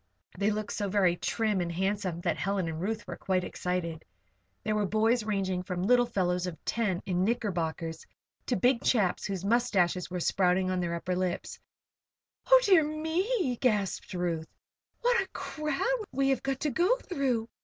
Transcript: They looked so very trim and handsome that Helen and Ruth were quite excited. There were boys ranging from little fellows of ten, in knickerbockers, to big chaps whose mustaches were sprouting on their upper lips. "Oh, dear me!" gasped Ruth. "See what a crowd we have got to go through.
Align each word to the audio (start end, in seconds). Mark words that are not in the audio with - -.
They 0.35 0.49
looked 0.49 0.73
so 0.73 0.89
very 0.89 1.15
trim 1.15 1.61
and 1.61 1.71
handsome 1.71 2.21
that 2.21 2.35
Helen 2.35 2.67
and 2.67 2.81
Ruth 2.81 3.05
were 3.05 3.15
quite 3.17 3.43
excited. 3.43 4.03
There 4.63 4.73
were 4.73 4.87
boys 4.87 5.23
ranging 5.23 5.61
from 5.61 5.83
little 5.83 6.07
fellows 6.07 6.47
of 6.47 6.57
ten, 6.65 7.03
in 7.05 7.23
knickerbockers, 7.23 8.07
to 8.47 8.55
big 8.55 8.83
chaps 8.83 9.27
whose 9.27 9.45
mustaches 9.45 10.09
were 10.09 10.19
sprouting 10.19 10.71
on 10.71 10.79
their 10.79 10.95
upper 10.95 11.15
lips. 11.15 11.59
"Oh, 12.51 12.59
dear 12.65 12.83
me!" 12.83 13.55
gasped 13.57 14.11
Ruth. 14.15 14.47
"See 14.49 14.99
what 15.01 15.21
a 15.21 15.27
crowd 15.33 16.05
we 16.11 16.29
have 16.29 16.41
got 16.41 16.61
to 16.61 16.71
go 16.71 16.97
through. 16.97 17.47